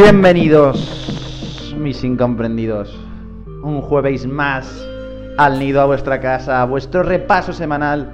Bienvenidos, 0.00 1.74
mis 1.76 2.04
incomprendidos. 2.04 2.96
Un 3.64 3.80
jueves 3.80 4.28
más 4.28 4.88
al 5.36 5.58
nido 5.58 5.80
a 5.80 5.86
vuestra 5.86 6.20
casa, 6.20 6.62
a 6.62 6.66
vuestro 6.66 7.02
repaso 7.02 7.52
semanal 7.52 8.12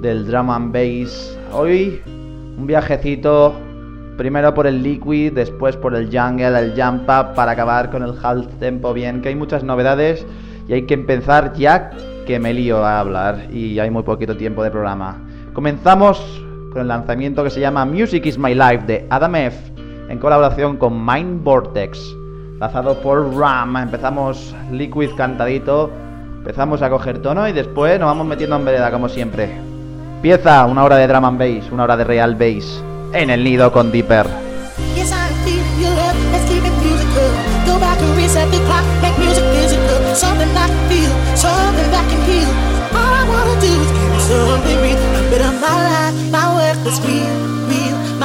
del 0.00 0.26
drum 0.26 0.48
and 0.48 0.72
bass. 0.72 1.38
Hoy 1.52 2.00
un 2.06 2.66
viajecito 2.66 3.54
primero 4.16 4.54
por 4.54 4.66
el 4.66 4.82
liquid, 4.82 5.34
después 5.34 5.76
por 5.76 5.94
el 5.94 6.06
jungle, 6.06 6.58
el 6.58 6.72
jump 6.74 7.02
up 7.02 7.34
para 7.34 7.52
acabar 7.52 7.90
con 7.90 8.02
el 8.02 8.14
half 8.22 8.46
tempo 8.58 8.94
bien, 8.94 9.20
que 9.20 9.28
hay 9.28 9.34
muchas 9.34 9.62
novedades 9.62 10.26
y 10.68 10.72
hay 10.72 10.86
que 10.86 10.94
empezar 10.94 11.52
ya 11.52 11.90
que 12.26 12.38
me 12.38 12.54
lío 12.54 12.82
a 12.82 13.00
hablar 13.00 13.52
y 13.52 13.78
hay 13.78 13.90
muy 13.90 14.04
poquito 14.04 14.38
tiempo 14.38 14.62
de 14.62 14.70
programa. 14.70 15.22
Comenzamos 15.52 16.42
con 16.72 16.80
el 16.80 16.88
lanzamiento 16.88 17.44
que 17.44 17.50
se 17.50 17.60
llama 17.60 17.84
Music 17.84 18.24
is 18.24 18.38
My 18.38 18.54
Life 18.54 18.86
de 18.86 19.06
Adam 19.10 19.34
F 19.34 19.78
en 20.08 20.18
colaboración 20.18 20.76
con 20.76 21.04
Mind 21.04 21.42
Vortex, 21.44 22.16
lanzado 22.58 23.00
por 23.00 23.36
Ram. 23.36 23.76
Empezamos 23.76 24.54
Liquid 24.72 25.10
cantadito, 25.16 25.90
empezamos 26.38 26.82
a 26.82 26.90
coger 26.90 27.20
tono 27.20 27.46
y 27.48 27.52
después 27.52 27.98
nos 28.00 28.06
vamos 28.08 28.26
metiendo 28.26 28.56
en 28.56 28.64
vereda 28.64 28.90
como 28.90 29.08
siempre. 29.08 29.56
Empieza 30.16 30.64
una 30.66 30.84
hora 30.84 30.96
de 30.96 31.06
drum 31.06 31.24
and 31.24 31.38
bass, 31.38 31.70
una 31.70 31.84
hora 31.84 31.96
de 31.96 32.04
real 32.04 32.34
bass 32.34 32.82
en 33.12 33.30
el 33.30 33.44
nido 33.44 33.70
con. 33.72 33.92
Yes, 33.92 35.12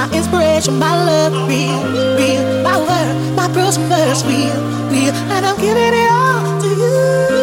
my 0.03 0.18
inspiration, 0.18 0.80
my 0.80 0.96
love, 1.06 1.34
real, 1.47 1.81
real. 2.18 2.64
My 2.64 2.78
word, 2.78 3.36
my 3.36 3.47
verse, 3.47 3.78
real, 4.25 4.59
real. 4.91 5.14
And 5.31 5.46
I'm 5.46 5.58
giving 5.58 5.94
it 5.94 6.12
all 6.12 6.62
to 6.62 6.68
you. 6.68 7.42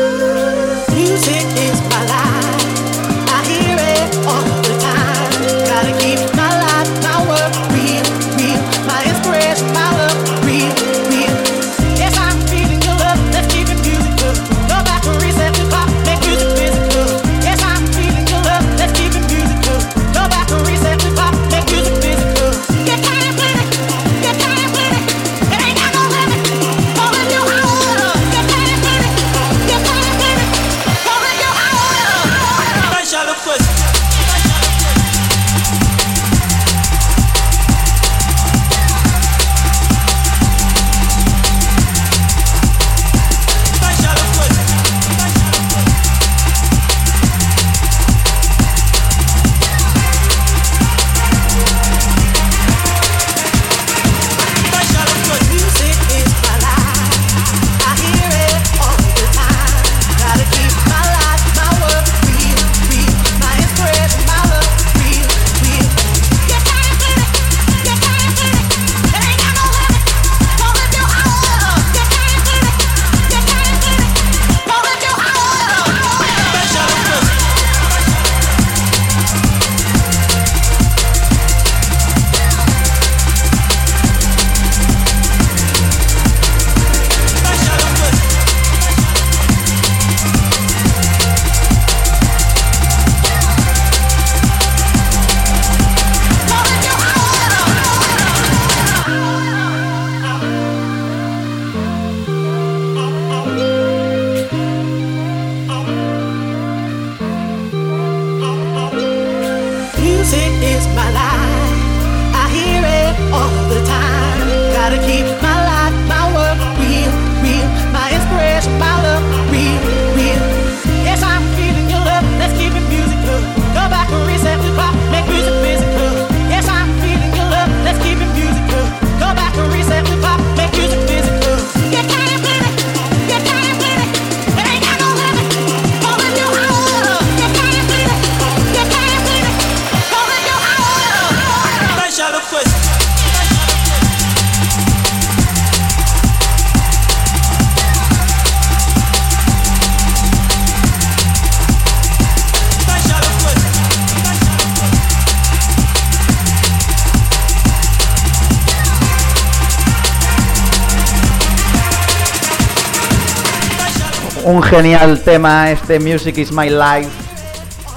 Un 164.61 164.67
genial 164.67 165.23
tema, 165.23 165.71
este 165.71 165.99
Music 165.99 166.37
is 166.37 166.53
My 166.53 166.69
Life. 166.69 167.11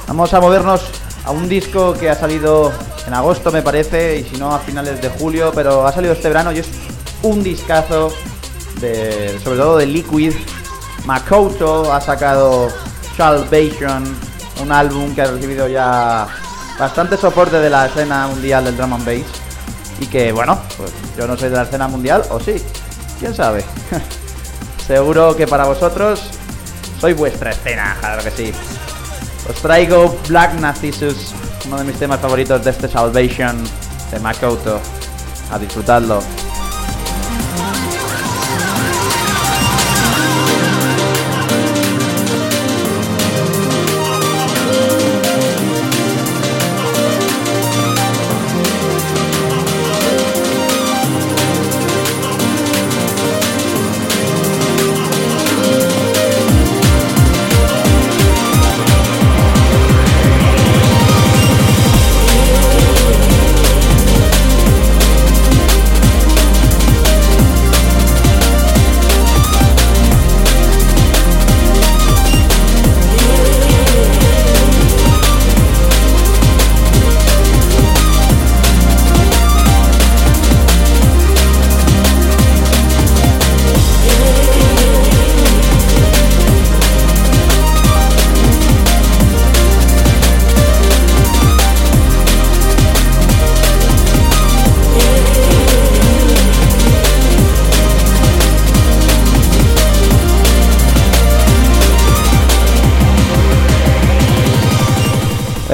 Vamos 0.07 0.33
a 0.33 0.39
movernos 0.39 0.81
a 1.25 1.31
un 1.31 1.49
disco 1.49 1.93
que 1.93 2.09
ha 2.09 2.15
salido 2.15 2.71
en 3.05 3.13
agosto, 3.13 3.51
me 3.51 3.61
parece, 3.61 4.19
y 4.19 4.23
si 4.23 4.37
no 4.37 4.55
a 4.55 4.59
finales 4.59 5.01
de 5.01 5.09
julio, 5.09 5.51
pero 5.53 5.85
ha 5.85 5.91
salido 5.91 6.13
este 6.13 6.29
verano 6.29 6.53
y 6.53 6.59
es 6.59 6.69
un 7.21 7.43
discazo, 7.43 8.13
de, 8.79 9.37
sobre 9.43 9.57
todo 9.57 9.77
de 9.77 9.87
Liquid. 9.87 10.31
Makoto 11.03 11.91
ha 11.91 11.99
sacado 11.99 12.69
Salvation, 13.17 14.05
un 14.61 14.71
álbum 14.71 15.13
que 15.13 15.21
ha 15.21 15.31
recibido 15.31 15.67
ya 15.67 16.27
bastante 16.79 17.17
soporte 17.17 17.57
de 17.57 17.69
la 17.69 17.87
escena 17.87 18.27
mundial 18.27 18.63
del 18.63 18.77
drum 18.77 18.93
and 18.93 19.05
bass. 19.05 19.27
Y 19.99 20.05
que, 20.05 20.31
bueno, 20.31 20.57
pues 20.77 20.93
yo 21.17 21.27
no 21.27 21.35
soy 21.35 21.49
de 21.49 21.57
la 21.57 21.63
escena 21.63 21.89
mundial, 21.89 22.23
o 22.29 22.39
sí, 22.39 22.55
quién 23.19 23.35
sabe. 23.35 23.65
Seguro 24.87 25.35
que 25.35 25.45
para 25.45 25.65
vosotros 25.65 26.29
soy 27.03 27.11
vuestra 27.11 27.51
escena, 27.51 27.97
claro 27.99 28.23
que 28.23 28.31
sí. 28.31 28.53
Os 29.49 29.55
traigo 29.61 30.17
Black 30.29 30.53
Narcissus, 30.53 31.33
uno 31.65 31.79
de 31.79 31.83
mis 31.83 31.99
temas 31.99 32.21
favoritos 32.21 32.63
de 32.63 32.71
este 32.71 32.87
Salvation 32.87 33.61
de 34.09 34.19
Makoto. 34.21 34.79
A 35.51 35.59
disfrutarlo. 35.59 36.23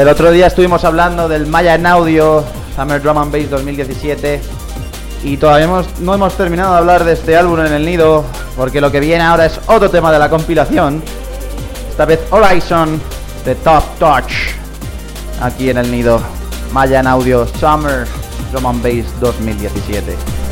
El 0.10 0.14
otro 0.14 0.32
día 0.32 0.48
estuvimos 0.48 0.84
hablando 0.86 1.30
del 1.30 1.46
Maya 1.46 1.76
en 1.76 1.86
Audio 1.86 2.44
Summer 2.76 3.00
Drum 3.00 3.20
and 3.20 3.32
Bass 3.32 3.48
2017 3.52 4.42
y 5.24 5.38
todavía 5.38 5.68
no 6.00 6.16
hemos 6.16 6.36
terminado 6.36 6.72
de 6.72 6.80
hablar 6.80 7.04
de 7.04 7.14
este 7.14 7.38
álbum 7.38 7.60
en 7.60 7.72
el 7.72 7.86
nido 7.86 8.26
porque 8.58 8.82
lo 8.82 8.92
que 8.92 9.02
viene 9.02 9.24
ahora 9.24 9.46
es 9.46 9.60
otro 9.68 9.88
tema 9.92 10.12
de 10.12 10.18
la 10.18 10.28
compilación. 10.28 11.04
Esta 11.92 12.06
vez 12.06 12.22
Horizon 12.32 13.00
de 13.46 13.54
Top 13.54 13.84
Touch 14.00 14.34
aquí 15.44 15.70
en 15.70 15.78
el 15.78 15.92
nido. 15.92 16.20
Maya 16.74 17.02
en 17.02 17.06
Audio 17.06 17.46
Summer 17.60 18.08
Drum 18.52 18.66
and 18.66 18.82
Bass 18.82 19.20
2017. 19.20 20.49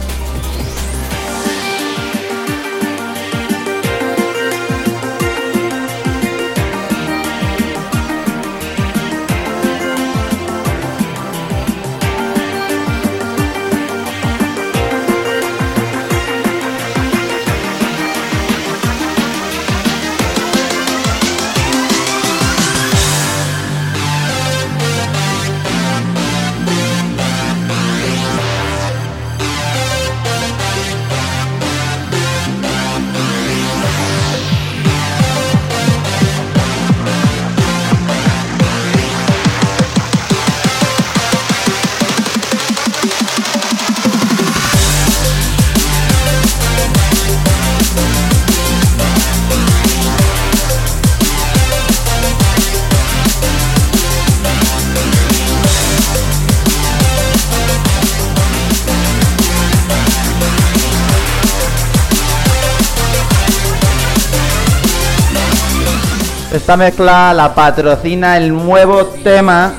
Esta 66.67 66.75
mezcla 66.75 67.33
la 67.33 67.55
patrocina 67.55 68.35
el 68.35 68.51
nuevo 68.51 69.05
tema 69.23 69.71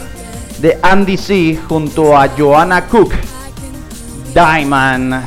de 0.59 0.79
Andy 0.81 1.19
C 1.19 1.59
junto 1.69 2.17
a 2.17 2.29
Joanna 2.29 2.87
Cook, 2.87 3.13
Diamond. 4.33 5.23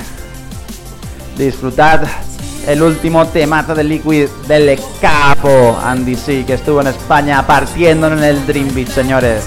Disfrutad 1.37 2.01
el 2.65 2.81
último 2.81 3.27
temazo 3.27 3.75
de 3.75 3.83
Liquid 3.83 4.27
del 4.47 4.79
capo 4.99 5.77
Andy 5.85 6.15
C 6.15 6.43
que 6.45 6.55
estuvo 6.55 6.81
en 6.81 6.87
España 6.87 7.45
partiéndolo 7.45 8.17
en 8.17 8.23
el 8.23 8.47
Dream 8.47 8.73
Beat, 8.73 8.87
señores. 8.87 9.43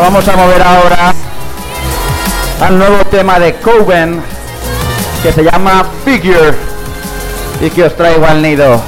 Vamos 0.00 0.26
a 0.28 0.34
mover 0.34 0.62
ahora 0.62 1.14
al 2.62 2.78
nuevo 2.78 3.04
tema 3.10 3.38
de 3.38 3.52
Coven 3.56 4.22
que 5.22 5.30
se 5.30 5.44
llama 5.44 5.84
Figure 6.06 6.54
y 7.60 7.68
que 7.68 7.84
os 7.84 7.94
traigo 7.94 8.24
al 8.24 8.40
nido. 8.40 8.80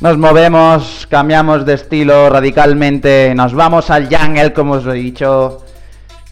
Nos 0.00 0.18
movemos, 0.18 1.06
cambiamos 1.08 1.64
de 1.64 1.74
estilo 1.74 2.28
radicalmente, 2.28 3.32
nos 3.34 3.54
vamos 3.54 3.88
al 3.88 4.14
jungle 4.14 4.52
como 4.52 4.74
os 4.74 4.86
he 4.86 4.92
dicho. 4.92 5.64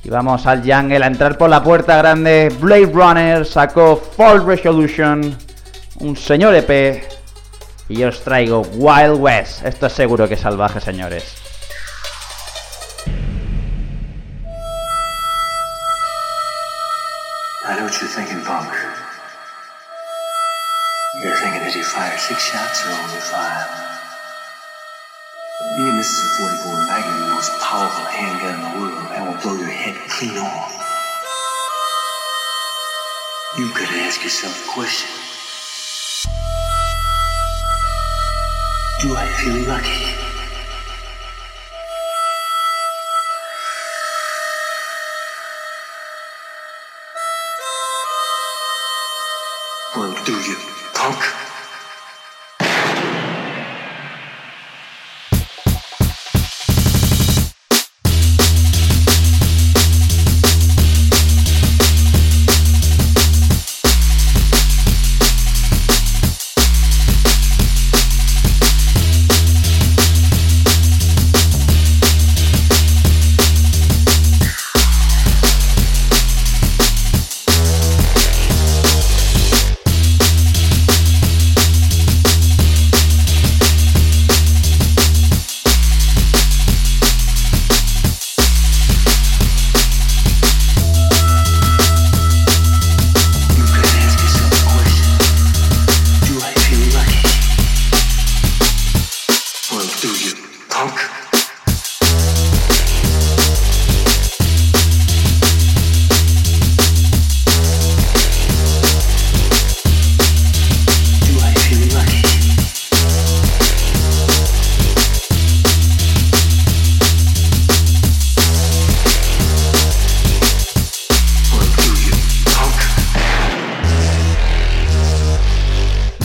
Y 0.03 0.11
vamos 0.11 0.47
al 0.47 0.61
jungle 0.61 1.03
a 1.03 1.07
entrar 1.07 1.39
por 1.39 1.49
la 1.49 1.63
puerta 1.63 1.97
grande. 1.97 2.53
Blade 2.61 2.91
Runner 2.93 3.47
sacó 3.47 3.97
Fall 3.97 4.45
Resolution 4.45 5.37
un 6.01 6.17
señor 6.17 6.55
EP 6.55 7.03
y 7.89 7.97
yo 7.97 8.09
os 8.09 8.23
traigo 8.23 8.63
Wild 8.75 9.19
West. 9.19 9.65
Esto 9.65 9.87
es 9.87 9.93
seguro 9.93 10.29
que 10.29 10.35
es 10.35 10.41
salvaje, 10.41 10.81
señores. 10.81 11.37
I 17.67 17.77
know 17.77 17.85
what 17.85 17.93
you're 18.01 18.09
thinking, 18.09 18.43
punk. 18.45 19.00
Six 22.31 22.45
shots 22.45 22.87
or 22.87 22.91
only 22.91 23.21
five? 23.27 23.67
Me 25.77 25.89
and 25.89 25.99
this 25.99 26.07
is 26.07 26.39
a 26.39 26.47
44 26.63 26.87
Magnum, 26.87 27.21
the 27.27 27.35
most 27.35 27.51
powerful 27.59 28.05
handgun 28.05 28.55
in 28.55 28.61
the 28.61 28.79
world, 28.79 29.07
and 29.11 29.27
will 29.27 29.43
blow 29.43 29.57
your 29.59 29.67
head 29.67 29.97
clean 30.09 30.39
off. 30.39 30.71
You 33.59 33.69
gotta 33.75 33.99
ask 34.07 34.23
yourself 34.23 34.55
a 34.65 34.71
question. 34.71 35.11
Do 39.01 39.17
I 39.17 39.27
feel 39.43 39.67
lucky? 39.67 40.30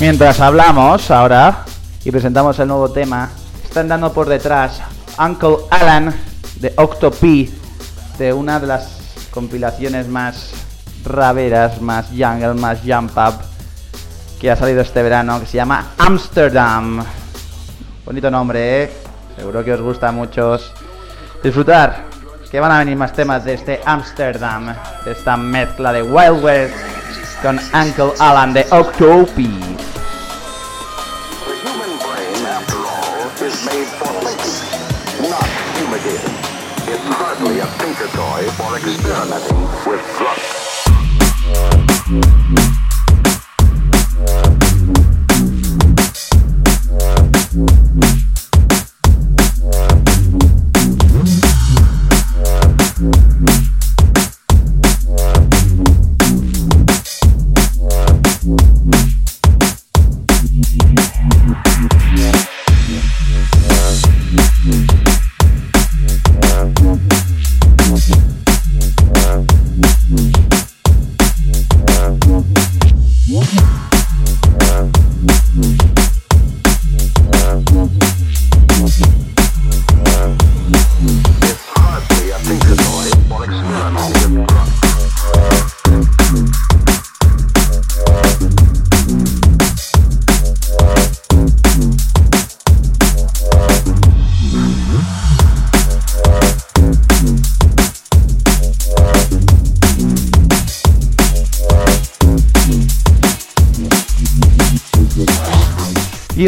Mientras 0.08 0.40
hablamos 0.40 1.10
ahora 1.10 1.66
y 2.04 2.12
presentamos 2.12 2.60
el 2.60 2.68
nuevo 2.68 2.92
tema, 2.92 3.32
están 3.64 3.88
dando 3.88 4.14
por 4.14 4.30
detrás 4.30 4.80
Uncle 5.18 5.58
Alan 5.72 6.14
de 6.58 6.72
Octopi, 6.78 7.52
de 8.20 8.32
una 8.32 8.60
de 8.60 8.68
las 8.68 9.00
compilaciones 9.32 10.08
más 10.08 10.52
raveras, 11.06 11.82
más 11.82 12.10
jungle, 12.10 12.54
más 12.54 12.82
jump 12.86 13.18
up 13.18 13.34
que 14.40 14.52
ha 14.52 14.56
salido 14.56 14.82
este 14.82 15.02
verano, 15.02 15.40
que 15.40 15.48
se 15.48 15.58
llama 15.58 15.94
Amsterdam. 15.98 17.04
Bonito 18.06 18.30
nombre, 18.30 18.84
¿eh? 18.84 18.94
Seguro 19.36 19.64
que 19.66 19.74
os 19.74 19.82
gusta 19.82 20.10
a 20.10 20.12
muchos. 20.12 20.72
Disfrutar, 21.42 22.04
que 22.52 22.60
van 22.60 22.72
a 22.72 22.78
venir 22.78 22.96
más 22.96 23.12
temas 23.12 23.44
de 23.44 23.56
este 23.56 23.82
Amsterdam, 23.84 24.72
de 25.04 25.14
esta 25.14 25.36
mezcla 25.36 25.92
de 25.92 26.04
Wild 26.04 26.44
West 26.44 26.76
con 27.42 27.60
Uncle 27.74 28.14
Alan 28.20 28.54
de 28.54 28.68
Octopi. 28.70 29.95
Made 33.86 33.98
for 33.98 34.14
thinking, 34.22 34.54
not 35.30 35.48
imitating. 35.78 36.36
It's 36.88 37.08
hardly 37.08 37.60
a 37.60 37.66
thinker 37.78 38.08
toy 38.14 38.48
for 38.58 38.78
experimenting 38.78 39.68
with 39.86 40.02
drugs. 40.18 40.66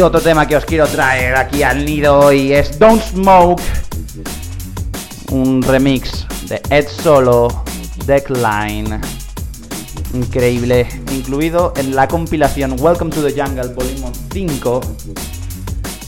Otro 0.08 0.20
tema 0.22 0.46
que 0.46 0.56
os 0.56 0.64
quiero 0.64 0.86
traer 0.86 1.36
aquí 1.36 1.62
al 1.62 1.84
nido 1.84 2.32
y 2.32 2.54
es 2.54 2.78
Don't 2.78 3.02
Smoke, 3.02 3.62
un 5.32 5.62
remix 5.62 6.26
de 6.48 6.62
Ed 6.70 6.86
Solo, 6.88 7.64
Deckline, 8.06 8.98
increíble, 10.14 10.88
incluido 11.12 11.74
en 11.76 11.94
la 11.94 12.08
compilación 12.08 12.76
Welcome 12.80 13.10
to 13.10 13.22
the 13.22 13.38
Jungle 13.38 13.74
Volume 13.74 14.10
5, 14.32 14.80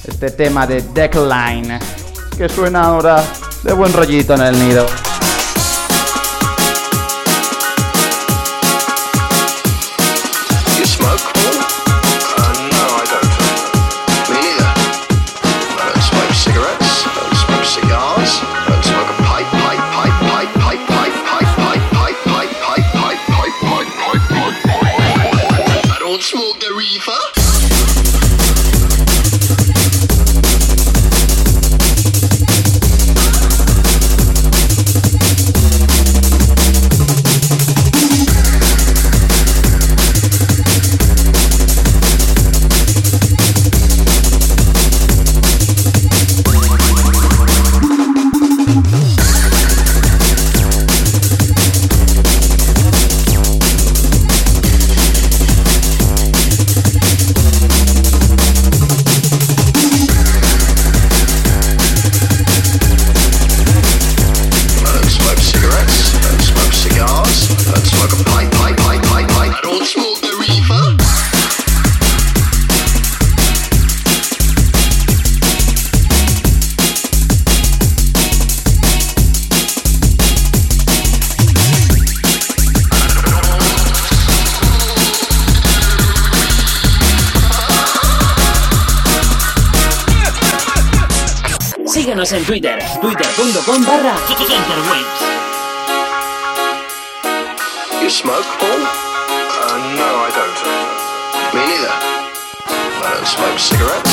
este 0.08 0.30
tema 0.30 0.66
de 0.66 0.80
Deckline, 0.80 1.78
que 2.38 2.48
suena 2.48 2.84
ahora 2.84 3.22
de 3.62 3.72
buen 3.74 3.92
rollito 3.92 4.32
en 4.32 4.40
el 4.40 4.58
nido. 4.66 4.86
Síguenos 92.30 92.32
en 92.32 92.44
Twitter, 92.44 92.78
twitter.com 93.00 93.84
barra. 93.86 94.14
You 98.00 98.08
smoke, 98.08 98.46
Paul? 98.60 98.70
Uh, 98.70 99.78
no, 99.96 100.08
I 100.22 100.30
don't. 100.36 100.58
Me 101.54 101.60
neither. 101.66 101.94
I 103.02 103.14
don't 103.14 103.26
smoke 103.26 103.58
cigarettes. 103.58 104.09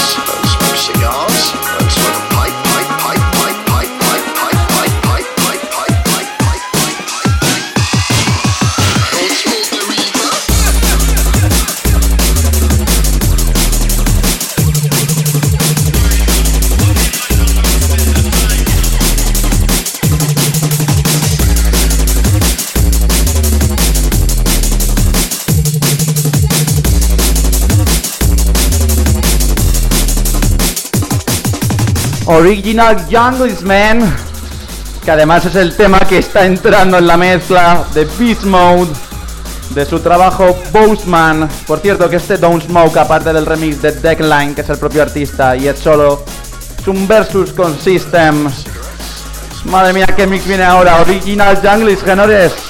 Original 32.27 33.05
Jungles 33.09 33.63
Man, 33.63 34.15
que 35.03 35.11
además 35.11 35.45
es 35.45 35.55
el 35.55 35.75
tema 35.75 35.99
que 35.99 36.17
está 36.17 36.45
entrando 36.45 36.97
en 36.97 37.07
la 37.07 37.15
mezcla 37.15 37.85
de 37.93 38.05
Beast 38.19 38.43
Mode 38.43 38.91
de 39.69 39.85
su 39.85 39.99
trabajo 39.99 40.57
Boseman. 40.71 41.47
Por 41.65 41.79
cierto, 41.79 42.09
que 42.09 42.17
este 42.17 42.37
Don't 42.37 42.65
Smoke, 42.65 42.97
aparte 42.97 43.31
del 43.31 43.45
remix 43.45 43.81
de 43.81 43.93
Deckline, 43.93 44.53
que 44.53 44.61
es 44.61 44.69
el 44.69 44.77
propio 44.77 45.03
artista, 45.03 45.55
y 45.55 45.69
es 45.69 45.79
solo, 45.79 46.25
es 46.77 46.87
un 46.87 47.07
versus 47.07 47.53
con 47.53 47.79
System. 47.79 48.49
Madre 49.65 49.93
mía, 49.93 50.07
qué 50.07 50.27
mix 50.27 50.45
viene 50.45 50.63
ahora. 50.63 51.01
Original 51.01 51.57
Jungles, 51.63 52.03
genores. 52.03 52.66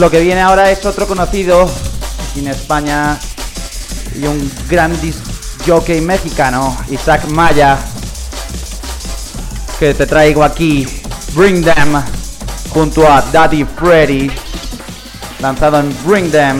Lo 0.00 0.10
que 0.10 0.20
viene 0.20 0.40
ahora 0.40 0.70
es 0.70 0.86
otro 0.86 1.06
conocido 1.06 1.70
en 2.34 2.48
España 2.48 3.18
y 4.18 4.26
un 4.26 4.50
gran 4.66 4.98
jockey 5.66 6.00
mexicano, 6.00 6.74
Isaac 6.88 7.26
Maya, 7.26 7.76
que 9.78 9.92
te 9.92 10.06
traigo 10.06 10.42
aquí, 10.42 10.88
Bring 11.34 11.62
Them, 11.62 12.02
junto 12.70 13.06
a 13.12 13.20
Daddy 13.20 13.66
Freddy, 13.76 14.30
lanzado 15.38 15.80
en 15.80 15.94
Bring 16.06 16.30
Them. 16.30 16.58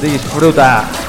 Disfruta. 0.00 0.99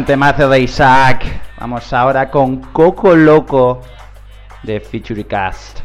Gran 0.00 0.06
temazo 0.06 0.48
de 0.48 0.60
Isaac. 0.60 1.26
Vamos 1.58 1.92
ahora 1.92 2.30
con 2.30 2.56
Coco 2.72 3.14
Loco 3.14 3.82
de 4.62 4.80
Futurecast. 4.80 5.80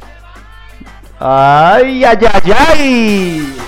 ¡Ay, 1.20 2.06
ay, 2.06 2.18
ay, 2.34 2.52
ay! 2.70 3.65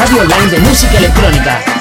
Radio 0.00 0.22
online 0.22 0.50
de 0.50 0.58
música 0.60 0.96
electrónica. 0.96 1.79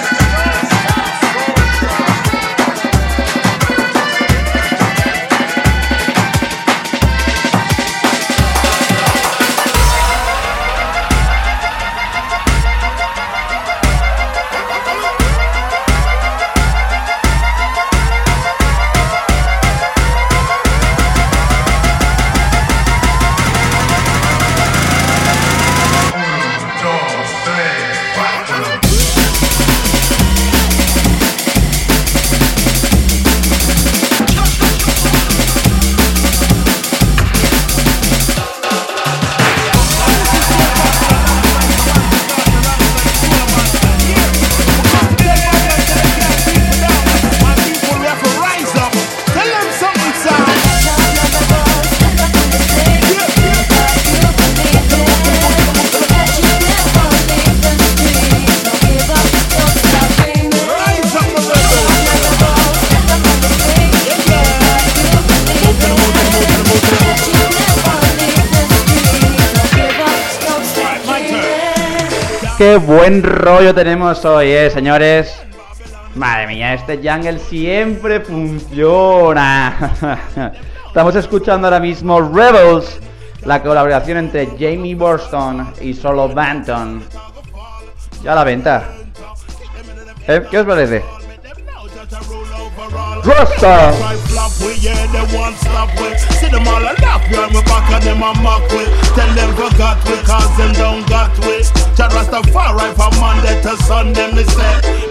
Qué 72.59 72.75
buen 72.75 73.23
rollo 73.23 73.73
tenemos 73.73 74.25
hoy, 74.25 74.51
eh, 74.51 74.69
señores. 74.69 75.33
Madre 76.15 76.45
mía, 76.45 76.73
este 76.73 76.97
jungle 76.97 77.39
siempre 77.39 78.19
funciona. 78.19 79.93
Estamos 80.87 81.15
escuchando 81.15 81.67
ahora 81.67 81.79
mismo 81.79 82.19
Rebels, 82.19 82.99
la 83.45 83.63
colaboración 83.63 84.17
entre 84.17 84.47
Jamie 84.59 84.93
Burston 84.93 85.73
y 85.79 85.93
Solo 85.93 86.27
Banton. 86.27 87.01
Ya 88.23 88.33
a 88.33 88.35
la 88.35 88.43
venta. 88.43 88.89
¿Eh? 90.27 90.45
¿Qué 90.51 90.57
os 90.57 90.65
parece? 90.65 91.01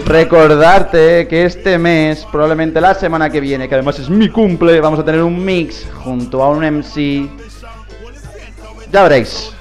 Recordarte 0.05 1.27
que 1.27 1.45
este 1.45 1.77
mes, 1.77 2.25
probablemente 2.31 2.81
la 2.81 2.95
semana 2.95 3.29
que 3.29 3.39
viene, 3.39 3.69
que 3.69 3.75
además 3.75 3.99
es 3.99 4.09
mi 4.09 4.29
cumple, 4.29 4.79
vamos 4.81 4.99
a 4.99 5.05
tener 5.05 5.21
un 5.21 5.43
mix 5.43 5.85
junto 6.03 6.41
a 6.43 6.49
un 6.49 6.63
MC. 6.63 7.29
Ya 8.91 9.03
veréis. 9.03 9.53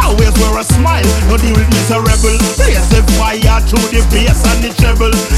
Always 0.04 0.32
wear 0.38 0.60
a 0.60 0.64
smile, 0.64 1.04
no 1.30 1.38
deal 1.38 1.56
with. 1.56 1.76
Rebel. 1.86 2.38
Blaze 2.58 2.90
the 2.90 3.04
fire 3.14 3.62
through 3.62 3.88
the 3.94 4.02
bass 4.10 4.44
and 4.46 4.64
the 4.64 4.74
treble. 4.74 5.35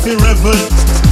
Tuffy 0.00 0.16
Revel. 0.16 0.56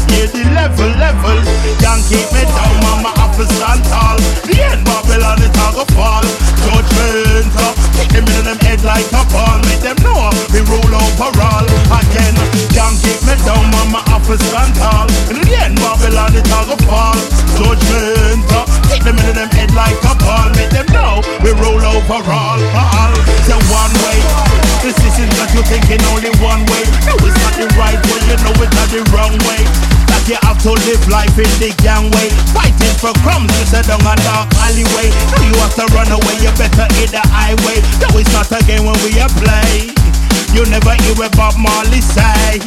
Yeah, 0.08 0.32
the 0.32 0.48
level, 0.56 0.88
level. 0.96 1.36
Can't 1.76 2.00
keep 2.08 2.24
me 2.32 2.40
down, 2.56 2.72
mama, 2.80 3.12
have 3.20 3.36
to 3.36 3.44
stand 3.44 3.84
tall. 3.84 4.16
The 4.48 4.56
end 4.64 4.80
Babylon, 4.80 5.44
it 5.44 5.52
a 5.52 5.66
go 5.76 5.84
fall. 5.92 6.24
Judgment, 6.64 7.52
uh, 7.52 7.76
hit 8.00 8.08
them 8.16 8.24
in 8.24 8.48
them 8.48 8.56
head 8.64 8.80
like 8.88 9.04
a 9.12 9.20
ball. 9.28 9.60
Make 9.68 9.84
them 9.84 10.00
know 10.00 10.32
we 10.56 10.64
rule 10.64 10.88
overall. 10.88 11.68
Again, 12.00 12.32
can't 12.72 12.96
keep 13.04 13.20
me 13.28 13.36
down, 13.44 13.68
mama, 13.76 14.00
have 14.08 14.24
to 14.24 14.40
stand 14.40 14.72
tall. 14.80 15.04
In 15.28 15.36
the 15.36 15.52
end 15.52 15.76
Babylon, 15.84 16.32
it 16.32 16.48
a 16.48 16.60
go 16.64 16.76
fall. 16.88 17.18
Judgment, 17.60 18.48
uh, 18.56 18.64
hit 18.88 19.04
them 19.04 19.20
in 19.20 19.36
them 19.36 19.52
head 19.52 19.68
like 19.76 20.00
a 20.00 20.16
ball. 20.16 20.48
Make 20.56 20.72
them 20.72 20.88
know 20.96 21.20
we 21.44 21.52
rule 21.60 21.84
overall. 21.84 22.56
All. 22.56 23.12
The 23.44 23.56
one 23.68 23.92
way, 24.04 24.20
this 24.80 24.96
is 24.96 25.16
got 25.36 25.48
to 25.52 25.56
you 25.56 25.62
thinking 25.68 26.00
only 26.08 26.32
one 26.40 26.64
way. 26.68 26.84
No, 27.04 27.27
the 27.58 27.66
right 27.74 27.98
way, 28.06 28.22
you 28.30 28.38
know 28.46 28.54
it's 28.62 28.74
not 28.78 28.88
the 28.94 29.02
wrong 29.10 29.34
way. 29.50 29.66
That 30.06 30.22
you 30.30 30.38
have 30.46 30.62
to 30.62 30.72
live 30.86 31.02
life 31.10 31.34
in 31.34 31.50
the 31.58 31.74
gang 31.82 32.06
way. 32.14 32.30
Fighting 32.54 32.94
for 33.02 33.10
crumbs, 33.26 33.50
you 33.58 33.66
said 33.66 33.90
down 33.90 34.00
a 34.06 34.14
dark 34.22 34.46
alleyway. 34.62 35.10
No, 35.34 35.42
you 35.42 35.58
have 35.58 35.74
to 35.74 35.84
run 35.90 36.08
away, 36.08 36.38
you 36.38 36.54
better 36.54 36.86
hit 36.94 37.10
the 37.10 37.22
highway. 37.34 37.82
No, 37.98 38.14
it's 38.14 38.30
not 38.30 38.46
a 38.54 38.62
game 38.64 38.86
when 38.86 38.94
we 39.02 39.18
a 39.18 39.26
play. 39.42 39.90
You 40.54 40.64
never 40.70 40.94
hear 41.02 41.14
what 41.18 41.34
Bob 41.34 41.58
Marley 41.58 42.00
say. 42.00 42.62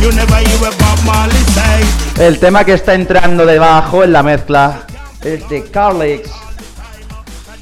You 0.00 0.10
never 0.16 0.40
hear 0.40 0.58
what 0.64 0.74
Bob 0.80 0.98
Marley 1.04 1.44
say. 1.52 1.84
El 2.16 2.40
tema 2.40 2.64
que 2.64 2.72
está 2.72 2.94
entrando 2.94 3.44
debajo 3.44 4.02
en 4.02 4.12
la 4.12 4.22
mezcla 4.22 4.82
es 5.22 5.46
de 5.48 5.62
Carlix, 5.70 6.30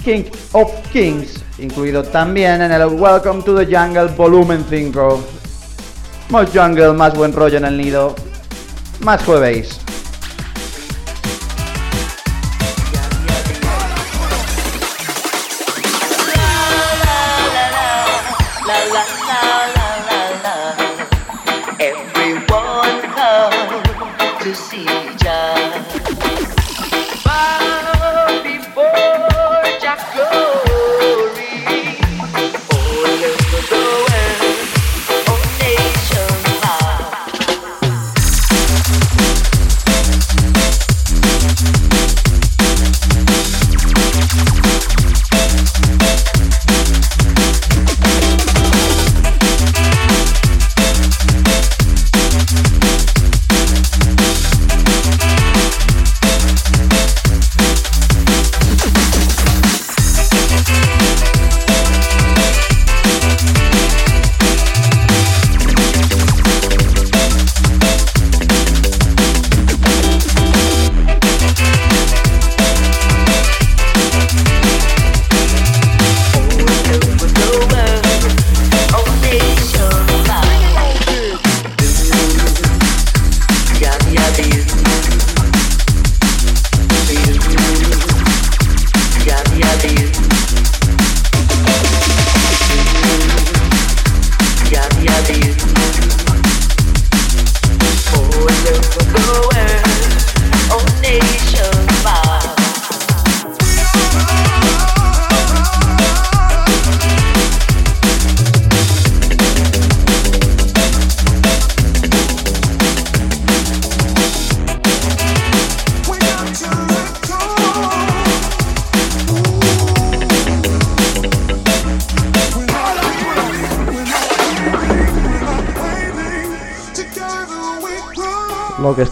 King 0.05 0.25
of 0.53 0.71
Kings, 0.93 1.43
incluido 1.59 2.03
también 2.05 2.63
en 2.63 2.73
el 2.73 2.87
Welcome 2.87 3.43
to 3.43 3.55
the 3.57 3.67
Jungle 3.67 4.09
Volumen 4.17 4.65
5. 4.71 5.40
Más 6.31 6.49
jungle, 6.55 6.93
más 6.93 7.15
buen 7.15 7.33
rollo 7.33 7.59
en 7.59 7.65
el 7.65 7.77
nido, 7.77 8.15
más 9.01 9.25
jueves. 9.25 9.81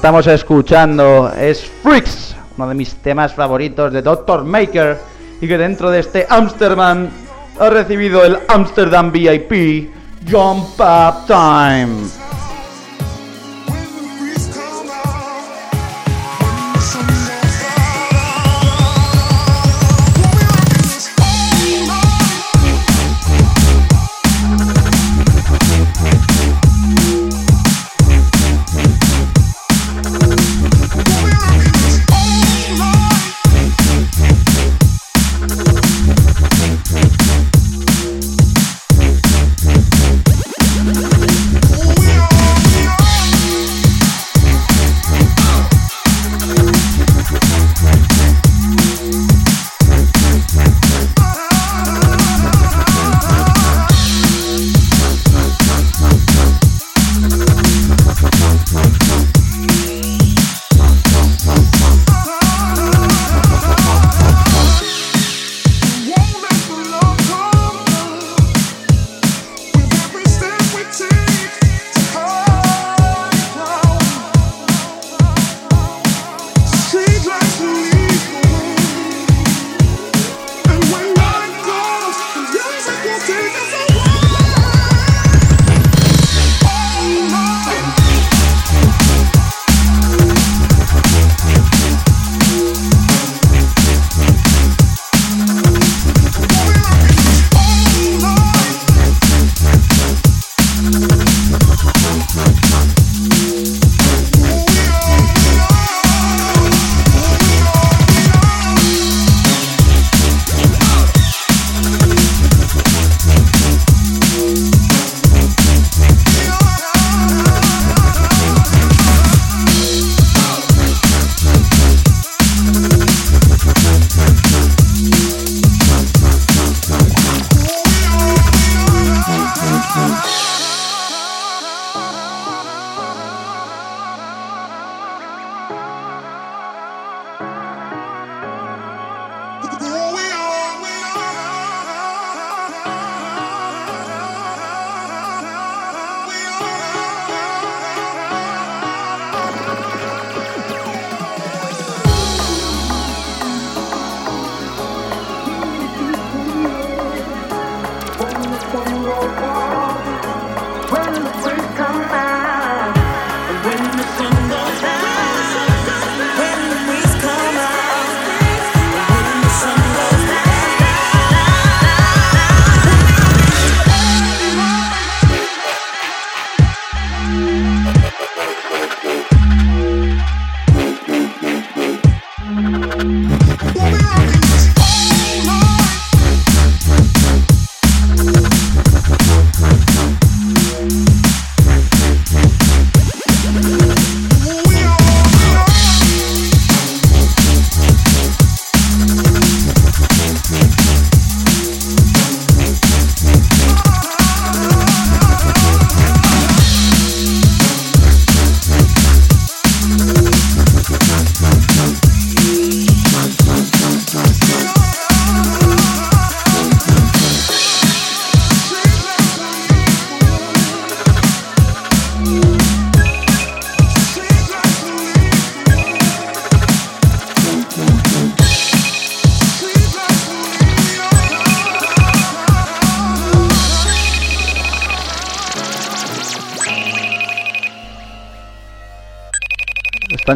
Estamos 0.08 0.26
escuchando 0.28 1.30
es 1.38 1.70
Freaks, 1.82 2.34
uno 2.56 2.66
de 2.70 2.74
mis 2.74 2.94
temas 2.94 3.34
favoritos 3.34 3.92
de 3.92 4.00
Dr. 4.00 4.42
Maker, 4.42 4.98
y 5.38 5.46
que 5.46 5.58
dentro 5.58 5.90
de 5.90 6.00
este 6.00 6.26
Amsterdam 6.30 7.10
ha 7.60 7.68
recibido 7.68 8.24
el 8.24 8.38
Amsterdam 8.48 9.12
VIP 9.12 9.90
Jump 10.26 10.80
Up 10.80 11.26
Time. 11.26 12.17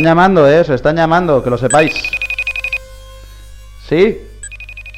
Están 0.02 0.16
llamando, 0.16 0.48
eh, 0.48 0.64
se 0.64 0.74
están 0.74 0.96
llamando, 0.96 1.44
que 1.44 1.50
lo 1.50 1.56
sepáis. 1.56 1.92
¿Sí? 3.88 4.18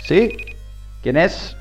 ¿Sí? 0.02 0.34
¿Quién 1.02 1.18
es? 1.18 1.54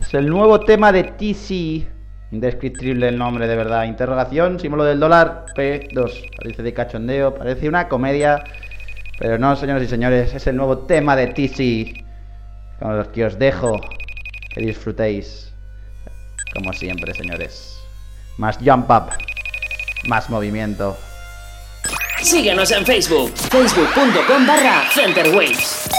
Es 0.00 0.14
el 0.14 0.26
nuevo 0.26 0.60
tema 0.60 0.90
de 0.90 1.04
TC. 1.04 1.86
Indescriptible 2.32 3.08
el 3.08 3.18
nombre, 3.18 3.46
de 3.46 3.56
verdad. 3.56 3.84
Interrogación, 3.84 4.58
símbolo 4.58 4.84
del 4.84 5.00
dólar, 5.00 5.44
P2. 5.54 6.30
Parece 6.38 6.62
de 6.62 6.72
cachondeo, 6.72 7.34
parece 7.34 7.68
una 7.68 7.88
comedia. 7.88 8.42
Pero 9.18 9.36
no, 9.36 9.54
señores 9.54 9.82
y 9.82 9.90
señores, 9.90 10.32
es 10.32 10.46
el 10.46 10.56
nuevo 10.56 10.78
tema 10.78 11.14
de 11.14 11.26
TC. 11.26 12.06
Con 12.80 12.96
los 12.96 13.08
que 13.08 13.26
os 13.26 13.38
dejo. 13.38 13.78
Que 14.48 14.62
disfrutéis. 14.62 15.52
Como 16.54 16.72
siempre, 16.72 17.12
señores. 17.12 17.78
Más 18.38 18.56
jump 18.56 18.90
up. 18.90 19.10
Más 20.08 20.30
movimiento. 20.30 20.96
Síguenos 22.22 22.70
en 22.72 22.84
Facebook, 22.84 23.32
facebook.com 23.50 24.46
barra 24.46 24.88
Center 24.92 25.28
Waves. 25.34 25.97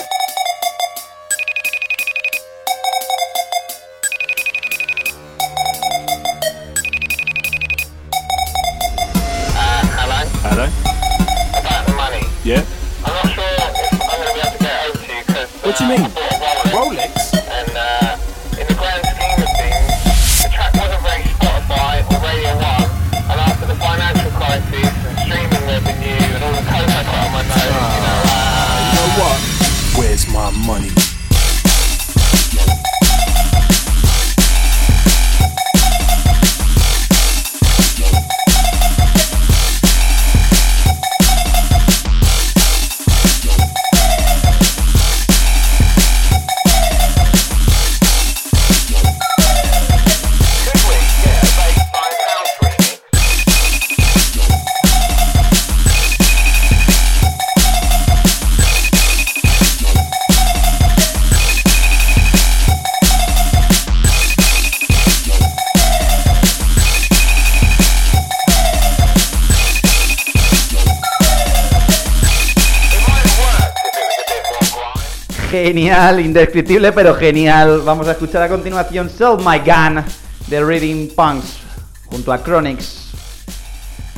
Indescriptible, 76.17 76.91
pero 76.91 77.13
genial. 77.13 77.81
Vamos 77.85 78.07
a 78.07 78.13
escuchar 78.13 78.41
a 78.41 78.49
continuación 78.49 79.09
Sell 79.09 79.37
My 79.37 79.59
Gun 79.59 80.03
de 80.47 80.63
Reading 80.63 81.09
Punks 81.13 81.59
junto 82.07 82.33
a 82.33 82.43
Chronix. 82.43 83.11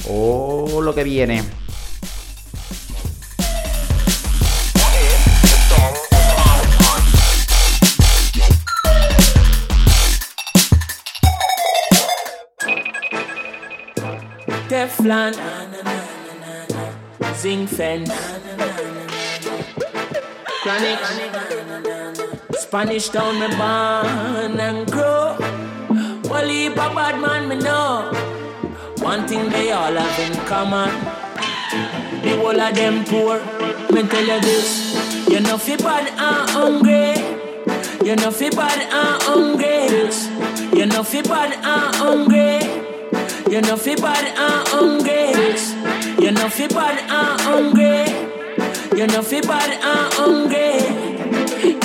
Oh, 0.07 0.79
lo 0.81 0.95
que 0.95 1.03
viene. 1.03 1.43
Teflon, 14.69 15.33
Chronic, 20.61 20.99
Spanish 22.59 23.09
Town, 23.09 23.39
me 23.39 23.47
born 23.47 24.59
and 24.59 24.91
grow. 24.91 25.35
Heap 26.61 26.73
a 26.73 26.75
bad 26.75 27.19
man, 27.19 27.47
me 27.49 27.55
know. 27.55 28.11
One 28.99 29.27
thing 29.27 29.49
they 29.49 29.71
all 29.71 29.91
have 29.93 30.19
in 30.19 30.33
common. 30.45 30.91
The 32.21 32.35
whole 32.37 32.59
of 32.59 32.75
them 32.75 33.03
poor. 33.05 33.39
Me 33.91 34.07
tell 34.07 34.23
you 34.23 34.39
this, 34.41 35.27
you 35.27 35.39
know 35.39 35.57
fi 35.57 35.77
bad 35.77 36.07
and 36.09 36.49
hungry. 36.51 37.15
You 38.05 38.15
know 38.17 38.29
fi 38.29 38.49
bad 38.51 38.79
and 38.93 39.23
hungry. 39.23 40.77
You 40.77 40.85
know 40.85 41.03
fi 41.03 41.21
bad 41.23 41.53
and 41.53 41.95
hungry. 41.95 42.59
You 43.51 43.61
know 43.61 43.77
fi 43.77 43.95
bad 43.95 44.25
and 44.37 44.67
hungry. 44.67 46.23
You 46.23 46.31
know 46.31 46.49
fi 46.49 46.67
bad 46.67 46.99
and 46.99 47.41
hungry. 47.41 48.20
You 48.93 49.07
know 49.07 49.21
fi 49.21 49.39
bad 49.39 49.69
and 49.71 50.13
hungry. 50.15 50.75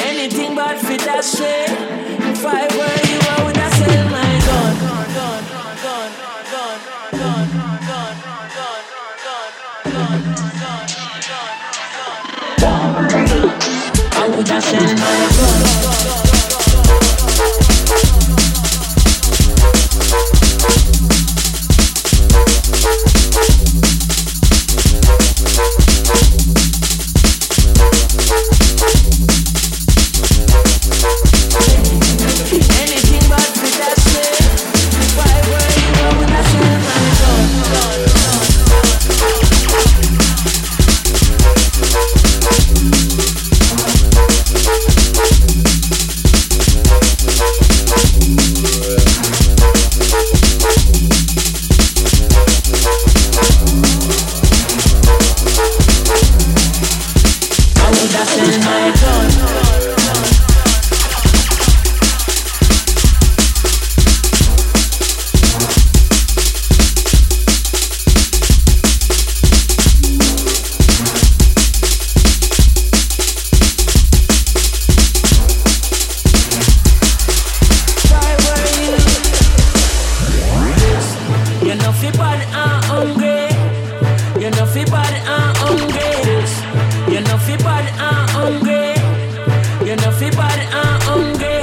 Anything 0.02 0.56
bad 0.56 0.80
fit 0.84 1.00
that 1.02 1.24
way. 1.38 1.66
If 2.32 2.44
I 2.44 2.66
were 2.76 3.00
you, 3.08 3.18
I 3.30 3.44
would 3.44 3.56
have 3.56 3.72
sell 3.74 4.04
my 4.10 4.40
gun. 4.46 4.74
I 14.12 14.28
would 14.36 14.48
have 14.48 14.64
sell 14.64 14.82
my 14.82 15.90
gun. 15.90 15.95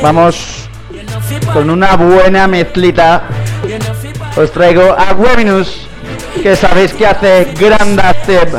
Vamos 0.04 0.68
con 1.54 1.70
una 1.70 1.95
buena 1.95 2.45
mezclita. 2.45 3.24
Os 4.36 4.51
traigo 4.51 4.91
a 4.91 5.14
Weminus, 5.14 5.88
que 6.41 6.58
sabéis 6.58 6.91
que 6.91 7.08
hace 7.08 7.54
Grand 7.58 7.97
Step 8.22 8.54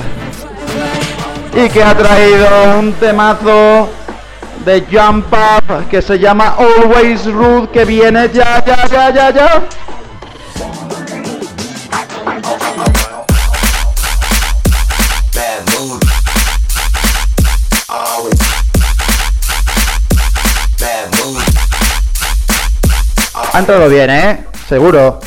y 1.55 1.69
que 1.69 1.83
ha 1.85 1.95
traído 1.95 2.79
un 2.79 2.95
temazo 2.95 3.91
de 4.65 4.87
Jump 4.91 5.27
Up 5.35 5.87
que 5.91 6.01
se 6.01 6.19
llama 6.19 6.57
Always 6.57 7.27
Rude, 7.27 7.69
que 7.69 7.85
viene 7.85 8.31
ya, 8.33 8.65
ya, 8.65 8.87
ya, 8.87 9.11
ya, 9.11 9.31
ya. 9.31 9.63
Ha 23.55 23.61
entrado 23.61 23.89
bien, 23.89 24.11
¿eh? 24.11 24.47
Seguro. 24.69 25.21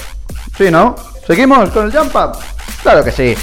Sí, 0.57 0.69
¿no? 0.69 0.95
¿Seguimos 1.25 1.69
con 1.69 1.85
el 1.85 1.97
Jump 1.97 2.13
Up? 2.13 2.37
Claro 2.83 3.01
que 3.01 3.11
sí. 3.11 3.37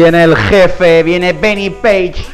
Viene 0.00 0.22
el 0.22 0.36
jefe, 0.36 1.02
viene 1.02 1.32
Benny 1.32 1.70
Page 1.70 2.24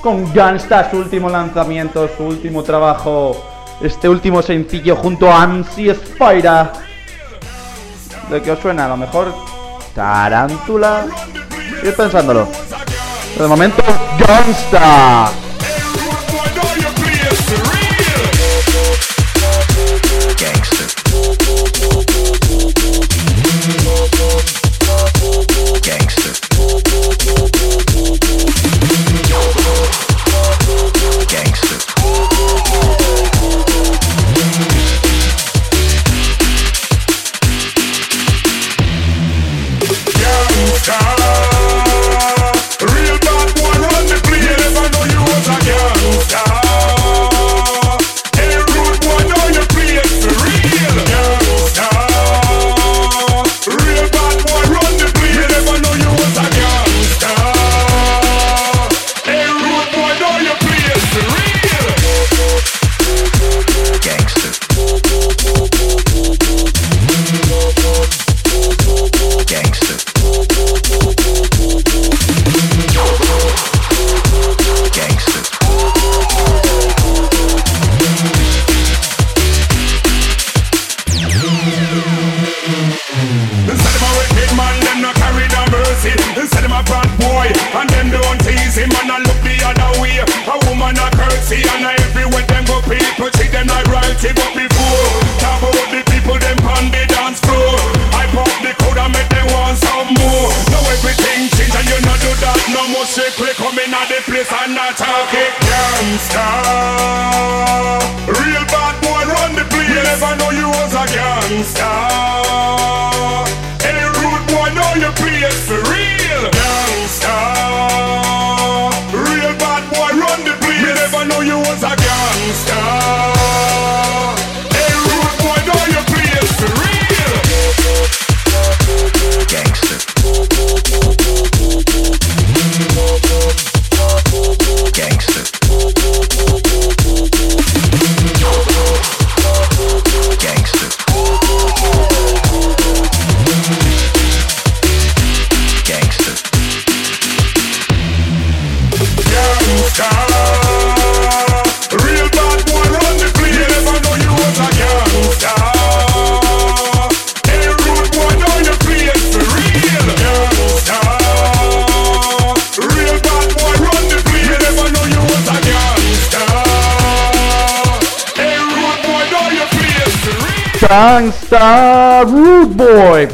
con 0.00 0.24
Gunsta, 0.34 0.90
su 0.90 0.96
último 0.96 1.30
lanzamiento, 1.30 2.10
su 2.16 2.24
último 2.24 2.64
trabajo, 2.64 3.40
este 3.80 4.08
último 4.08 4.42
sencillo 4.42 4.96
junto 4.96 5.30
a 5.30 5.46
MC 5.46 5.94
Spyra. 5.94 6.72
¿De 8.28 8.42
qué 8.42 8.50
os 8.50 8.58
suena? 8.58 8.86
A 8.86 8.88
lo 8.88 8.96
mejor 8.96 9.32
Tarántula. 9.94 11.06
Estoy 11.76 11.92
pensándolo. 11.92 12.48
Pero 13.32 13.44
de 13.44 13.48
momento, 13.48 13.80
Gunsta. 14.18 15.30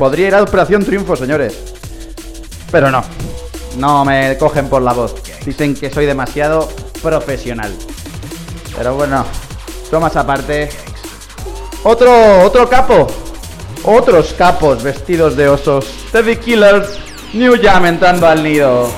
podría 0.04 0.28
ir 0.28 0.34
a 0.34 0.42
Operación 0.42 0.84
Triunfo, 0.84 1.16
señores. 1.16 1.56
Pero 2.70 2.90
no, 2.90 3.02
no 3.78 4.04
me 4.04 4.36
cogen 4.36 4.68
por 4.68 4.82
la 4.82 4.92
voz. 4.92 5.14
Dicen 5.46 5.74
que 5.74 5.88
soy 5.88 6.04
demasiado 6.04 6.68
profesional. 7.02 7.72
Pero 8.76 8.96
bueno, 8.96 9.24
tomas 9.90 10.14
aparte. 10.14 10.68
Otro, 11.84 12.42
otro 12.42 12.68
capo. 12.68 13.06
Otros 13.84 14.34
capos 14.36 14.82
vestidos 14.82 15.36
de 15.36 15.48
osos. 15.48 15.86
Teddy 16.12 16.36
Killers, 16.36 16.98
New 17.32 17.54
Jam 17.62 17.86
entrando 17.86 18.26
al 18.26 18.42
nido. 18.42 18.90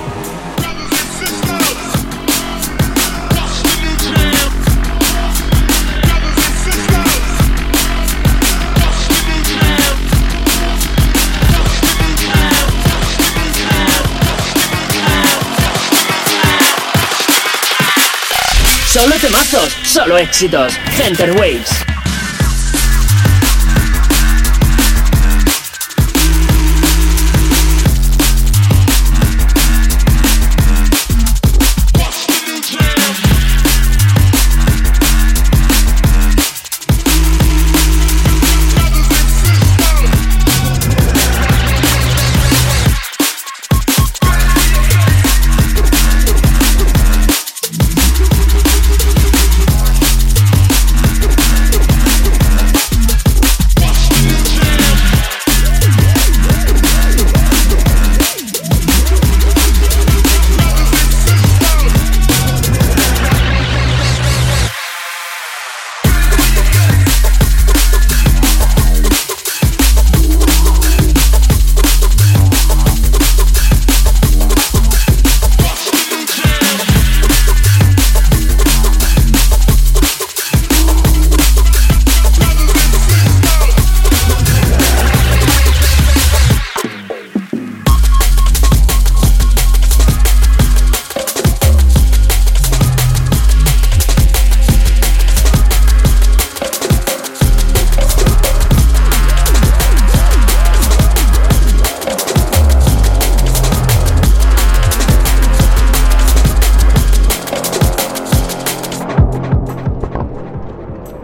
Solo 18.96 19.14
temazos, 19.20 19.76
solo 19.82 20.16
éxitos. 20.16 20.72
Center 20.96 21.30
Waves. 21.32 21.95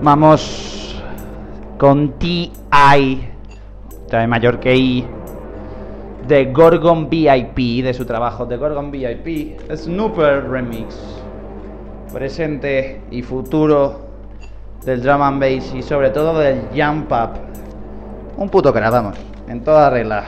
Vamos 0.03 1.01
con 1.79 2.19
T.I. 2.19 3.29
Trae 4.09 4.27
mayor 4.27 4.59
que 4.59 4.75
I. 4.75 5.07
De 6.27 6.47
Gorgon 6.47 7.09
VIP, 7.09 7.85
de 7.85 7.95
su 7.95 8.05
trabajo 8.05 8.45
de 8.45 8.57
Gorgon 8.57 8.91
VIP. 8.91 9.61
Snooper 9.73 10.51
Remix. 10.51 10.99
Presente 12.13 13.01
y 13.13 13.23
futuro 13.23 14.01
del 14.85 15.03
drum 15.03 15.23
and 15.23 15.41
bass 15.41 15.73
y 15.73 15.83
sobre 15.83 16.11
todo 16.11 16.37
del 16.41 16.63
jump 16.75 17.13
up. 17.13 17.39
Un 18.37 18.49
puto 18.49 18.73
crack, 18.73 18.91
vamos, 18.91 19.17
en 19.47 19.63
toda 19.63 19.89
regla. 19.89 20.25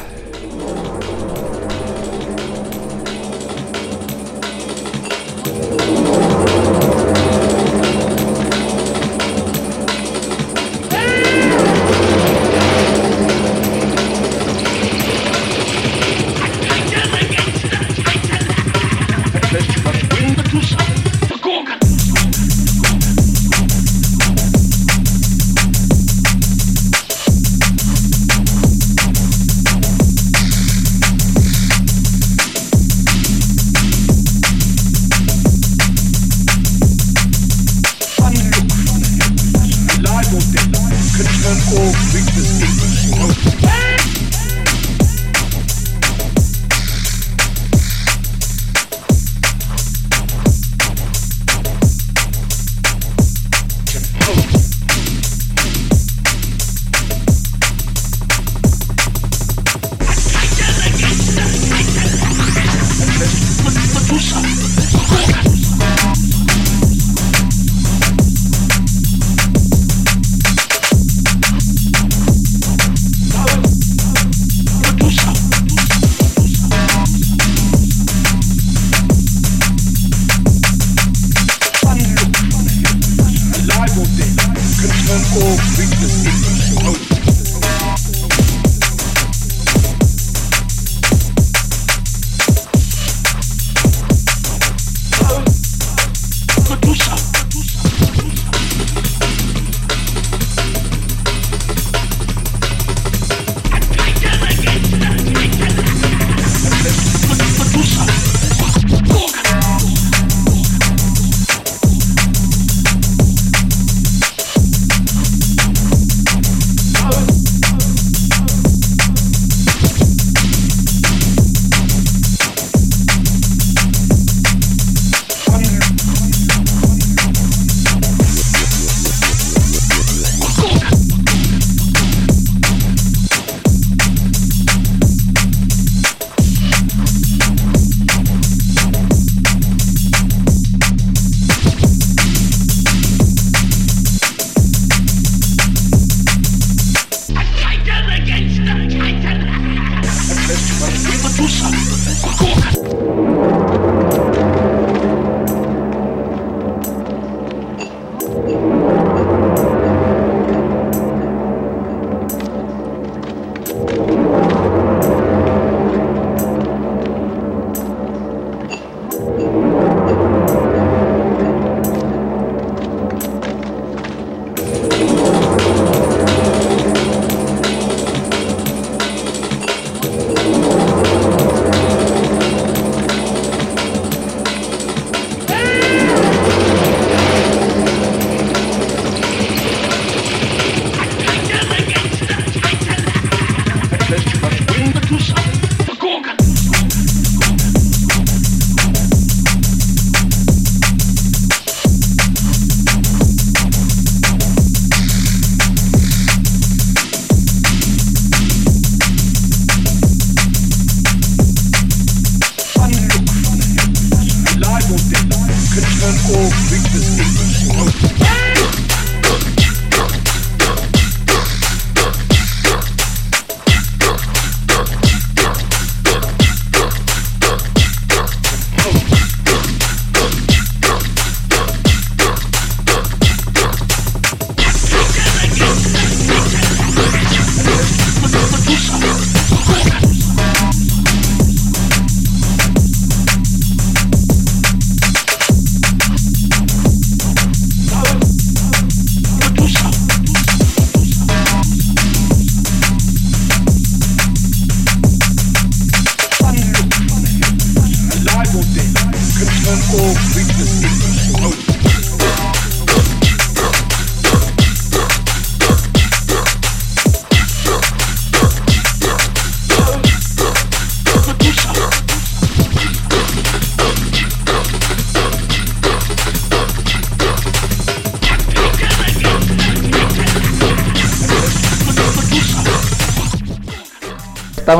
cool. 85.35 85.74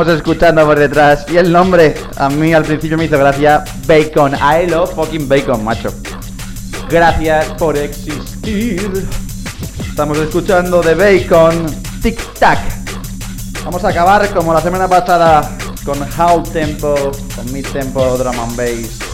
Estamos 0.05 0.21
escuchando 0.21 0.65
por 0.65 0.77
detrás. 0.77 1.25
Y 1.31 1.37
el 1.37 1.51
nombre, 1.51 1.95
a 2.17 2.29
mí 2.29 2.53
al 2.53 2.63
principio 2.63 2.95
me 2.95 3.05
hizo 3.05 3.17
gracia, 3.17 3.63
Bacon. 3.87 4.33
I 4.35 4.69
love 4.69 4.93
fucking 4.93 5.27
bacon, 5.27 5.63
macho. 5.63 5.89
Gracias 6.87 7.47
por 7.53 7.75
existir. 7.75 9.07
Estamos 9.89 10.19
escuchando 10.19 10.83
de 10.83 10.93
Bacon, 10.93 11.65
Tic 12.03 12.19
Tac. 12.37 12.59
Vamos 13.63 13.83
a 13.83 13.89
acabar 13.89 14.29
como 14.31 14.53
la 14.53 14.61
semana 14.61 14.87
pasada 14.87 15.57
con 15.83 15.97
How 15.99 16.43
Tempo, 16.43 16.93
con 17.35 17.51
mi 17.51 17.63
tempo 17.63 18.15
drum 18.17 18.39
and 18.39 18.55
bass. 18.55 19.04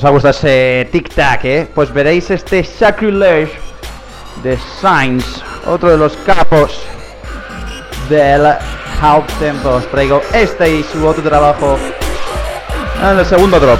¿Os 0.00 0.04
ha 0.06 0.08
gustado 0.08 0.30
ese 0.30 0.88
tic-tac, 0.90 1.44
eh? 1.44 1.68
Pues 1.74 1.92
veréis 1.92 2.30
este 2.30 2.64
Sacrilege 2.64 3.52
de 4.42 4.56
Sainz, 4.80 5.42
otro 5.66 5.90
de 5.90 5.98
los 5.98 6.16
capos 6.24 6.80
del 8.08 8.46
Half 8.46 9.30
Tempo. 9.38 9.68
Os 9.68 9.86
traigo 9.90 10.22
este 10.32 10.76
y 10.76 10.82
su 10.84 11.06
otro 11.06 11.22
trabajo 11.22 11.78
en 13.02 13.18
el 13.18 13.26
segundo 13.26 13.60
drop. 13.60 13.78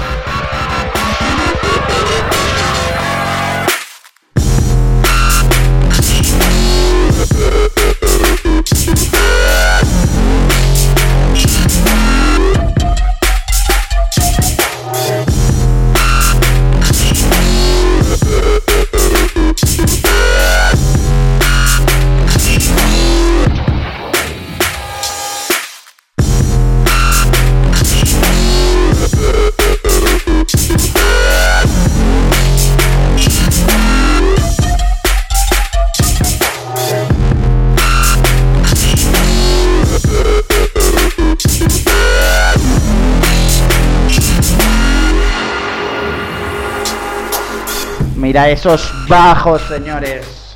Mira 48.31 48.49
esos 48.49 48.89
bajos, 49.09 49.61
señores. 49.63 50.55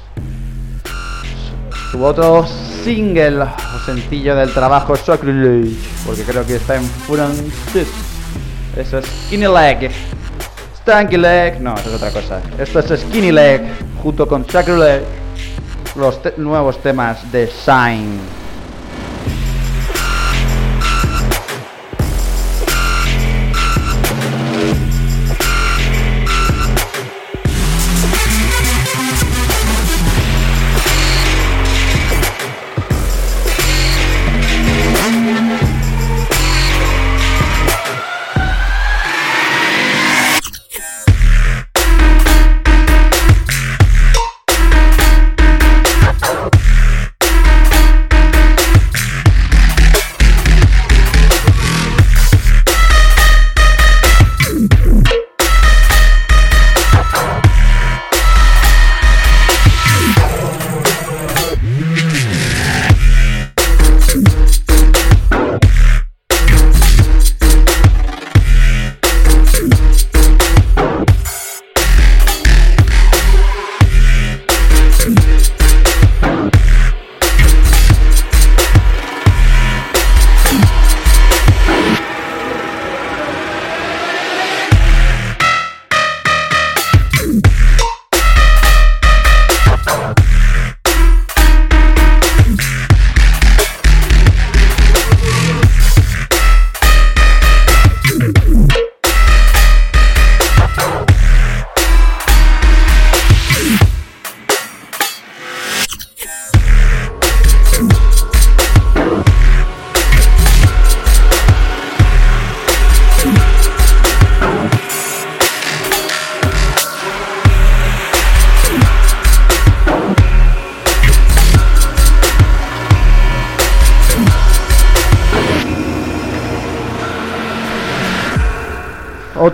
Su 1.92 2.02
otro 2.06 2.48
single 2.86 3.42
o 3.42 3.80
sencillo 3.86 4.34
del 4.34 4.54
trabajo 4.54 4.96
Sacrilege, 4.96 5.76
porque 6.06 6.24
creo 6.24 6.46
que 6.46 6.56
está 6.56 6.78
en 6.78 6.86
francés. 6.86 7.90
Eso 8.78 9.00
es 9.00 9.06
Skinny 9.06 9.48
Leg. 9.48 9.92
Stanky 10.78 11.18
Leg, 11.18 11.60
no, 11.60 11.76
eso 11.76 11.90
es 11.90 11.96
otra 11.96 12.12
cosa. 12.12 12.40
Esto 12.58 12.80
es 12.80 13.02
Skinny 13.02 13.34
Leg 13.34 13.64
junto 14.02 14.26
con 14.26 14.50
Sacrilege, 14.50 15.04
los 15.98 16.18
nuevos 16.38 16.82
temas 16.82 17.30
de 17.30 17.48
Sign. 17.48 18.22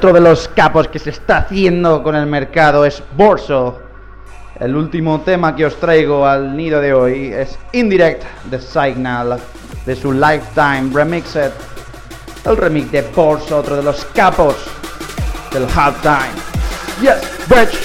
Otro 0.02 0.14
de 0.14 0.20
los 0.20 0.47
capos 0.47 0.88
que 0.88 0.97
se 0.97 1.12
está 1.12 1.38
haciendo 1.38 2.02
con 2.02 2.16
el 2.16 2.26
mercado 2.26 2.86
es 2.88 3.04
Borso. 3.16 3.84
El 4.60 4.76
último 4.76 5.22
tema 5.22 5.56
que 5.56 5.64
os 5.64 5.80
traigo 5.80 6.26
al 6.26 6.58
nido 6.58 6.82
de 6.82 6.91
hoy 6.91 7.32
es 7.32 7.56
Indirect 7.72 8.24
de 8.45 8.60
Signal 8.60 9.39
de 9.86 9.95
su 9.95 10.12
Lifetime 10.12 10.89
Remixed. 10.91 11.52
El 12.45 12.58
remix 12.58 12.91
de 12.91 13.04
Borso, 13.16 13.60
otro 13.60 13.76
de 13.76 13.84
los 13.84 14.04
capos 14.06 14.56
del 15.54 15.68
halftime. 15.68 16.34
Yes, 16.99 17.22
bitch. 17.47 17.78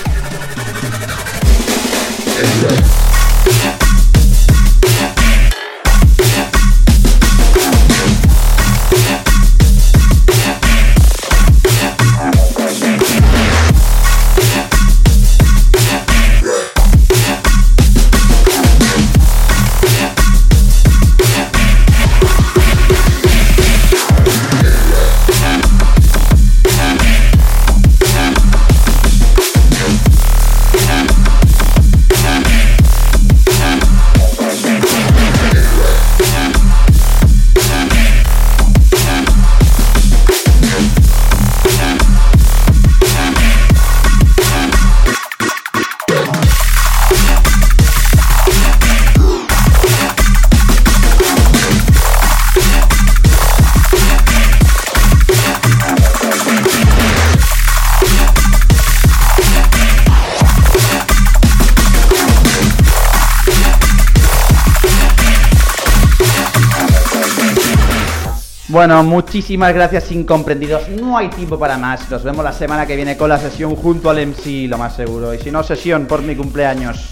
Bueno, 68.77 69.03
muchísimas 69.03 69.73
gracias 69.73 70.13
incomprendidos. 70.13 70.91
No 70.91 71.17
hay 71.17 71.31
tiempo 71.31 71.59
para 71.59 71.79
más. 71.79 72.11
Nos 72.11 72.23
vemos 72.23 72.45
la 72.45 72.53
semana 72.53 72.85
que 72.85 72.95
viene 72.95 73.17
con 73.17 73.31
la 73.31 73.39
sesión 73.39 73.75
junto 73.75 74.11
al 74.11 74.19
MC, 74.19 74.69
lo 74.69 74.77
más 74.77 74.95
seguro. 74.95 75.33
Y 75.33 75.39
si 75.39 75.51
no, 75.51 75.63
sesión 75.63 76.05
por 76.05 76.21
mi 76.21 76.37
cumpleaños. 76.37 77.09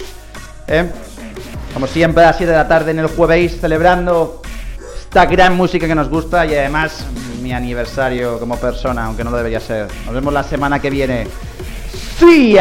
¿Eh? 0.67 0.87
Como 1.73 1.87
siempre, 1.87 2.23
a 2.23 2.27
las 2.27 2.37
7 2.37 2.51
de 2.51 2.57
la 2.59 2.67
tarde 2.67 2.91
en 2.91 2.99
el 2.99 3.07
jueves, 3.07 3.59
celebrando 3.59 4.43
esta 4.99 5.25
gran 5.25 5.57
música 5.57 5.87
que 5.87 5.95
nos 5.95 6.07
gusta 6.07 6.45
y 6.45 6.53
además 6.53 7.03
mi 7.41 7.51
aniversario 7.51 8.39
como 8.39 8.57
persona, 8.57 9.05
aunque 9.05 9.23
no 9.23 9.31
lo 9.31 9.37
debería 9.37 9.59
ser. 9.59 9.87
Nos 10.05 10.13
vemos 10.13 10.31
la 10.31 10.43
semana 10.43 10.79
que 10.79 10.91
viene. 10.91 11.27
¡Sí! 12.19 12.59